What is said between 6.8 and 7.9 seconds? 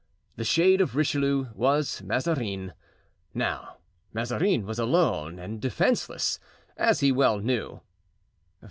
he well knew.